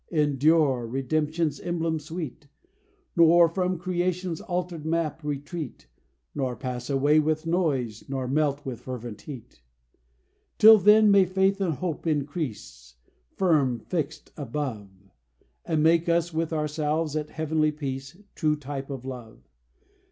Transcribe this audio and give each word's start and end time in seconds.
Endure 0.09 0.87
Redemption's 0.87 1.59
emblem 1.59 1.99
sweet, 1.99 2.47
Nor 3.15 3.47
from 3.47 3.77
Creation's 3.77 4.41
altered 4.41 4.83
map 4.83 5.23
retreat, 5.23 5.85
Nor 6.33 6.55
pass 6.55 6.89
away 6.89 7.19
with 7.19 7.45
noise, 7.45 8.05
nor 8.09 8.27
melt 8.27 8.65
with 8.65 8.79
fervent 8.79 9.21
heat. 9.21 9.61
Till 10.57 10.79
then, 10.79 11.11
may 11.11 11.25
faith 11.27 11.61
and 11.61 11.75
hope 11.75 12.07
increase, 12.07 12.95
Firm, 13.35 13.77
fixed 13.77 14.31
above; 14.35 14.89
And 15.65 15.83
make 15.83 16.09
us 16.09 16.33
with 16.33 16.51
ourselves 16.51 17.15
at 17.15 17.29
heavenly 17.29 17.71
peace 17.71 18.17
True 18.33 18.55
type 18.55 18.89
of 18.89 19.05
love! 19.05 19.47